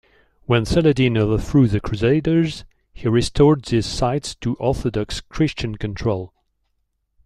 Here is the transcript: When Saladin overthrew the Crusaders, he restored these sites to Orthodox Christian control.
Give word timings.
When 0.47 0.65
Saladin 0.65 1.15
overthrew 1.15 1.67
the 1.67 1.79
Crusaders, 1.79 2.65
he 2.91 3.07
restored 3.07 3.63
these 3.65 3.85
sites 3.85 4.33
to 4.37 4.55
Orthodox 4.55 5.21
Christian 5.21 5.75
control. 5.75 6.33